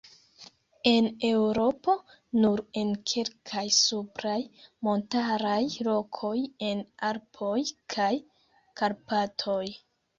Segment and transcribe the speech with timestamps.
[0.91, 1.95] En Eŭropo
[2.45, 4.41] nur en kalkaj supraj
[4.89, 6.35] montaraj lokoj
[6.73, 7.57] en Alpoj
[7.97, 8.13] kaj
[8.83, 9.65] Karpatoj.